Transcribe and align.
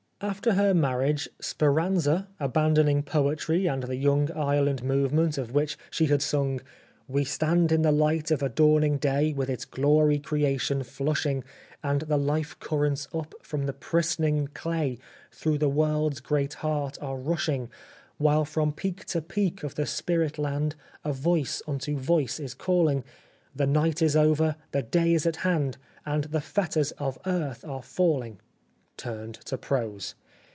After 0.23 0.53
her 0.53 0.75
marriage" 0.75 1.27
Speranza," 1.51 2.27
abandoning 2.39 3.01
poetry 3.01 3.65
and 3.65 3.81
the 3.81 3.95
Young 3.95 4.31
Ireland 4.33 4.83
Movement 4.83 5.39
of 5.39 5.51
which 5.51 5.79
she 5.89 6.05
had 6.05 6.21
sung:—" 6.21 6.61
We 7.07 7.23
stand 7.25 7.71
in 7.71 7.81
the 7.81 7.91
light 7.91 8.29
of 8.29 8.43
a 8.43 8.47
dawning 8.49 8.97
day 8.97 9.33
With 9.33 9.49
its 9.49 9.65
glory 9.65 10.19
creation 10.19 10.83
flushing; 10.83 11.43
And 11.81 12.01
the 12.01 12.17
life 12.19 12.59
currents 12.59 13.07
up 13.11 13.33
from 13.41 13.65
the 13.65 13.73
pris'ning 13.73 14.49
clay, 14.53 14.99
Through 15.31 15.57
the 15.57 15.67
world's 15.69 16.19
great 16.19 16.53
heart 16.53 16.99
are 17.01 17.17
rushing. 17.17 17.71
While 18.19 18.45
from 18.45 18.73
peak 18.73 19.05
to 19.05 19.23
peak 19.23 19.63
of 19.63 19.73
the 19.73 19.87
spirit 19.87 20.37
land 20.37 20.75
A 21.03 21.13
voice 21.13 21.63
unto 21.67 21.97
voice 21.97 22.39
is 22.39 22.53
calling:' 22.53 23.03
The 23.55 23.65
night 23.65 24.03
is 24.03 24.15
over, 24.15 24.55
the 24.71 24.83
day 24.83 25.15
is 25.15 25.25
at 25.25 25.37
hand, 25.37 25.79
And 26.05 26.25
the 26.25 26.41
fetters 26.41 26.91
of 26.99 27.17
earth 27.25 27.65
are 27.65 27.81
falling!'" 27.81 28.39
turned 29.01 29.33
to 29.33 29.57
prose. 29.57 30.13